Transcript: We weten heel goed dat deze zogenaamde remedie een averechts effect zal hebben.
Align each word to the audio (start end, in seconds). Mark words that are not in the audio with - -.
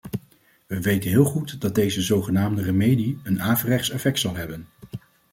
We 0.67 0.79
weten 0.81 1.09
heel 1.09 1.23
goed 1.25 1.61
dat 1.61 1.75
deze 1.75 2.01
zogenaamde 2.01 2.61
remedie 2.61 3.19
een 3.23 3.41
averechts 3.41 3.89
effect 3.89 4.19
zal 4.19 4.35
hebben. 4.35 4.67